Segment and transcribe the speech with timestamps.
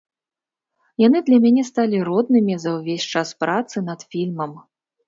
[1.07, 4.61] Яны для мяне сталі роднымі за ўвесь час працы над фільмам.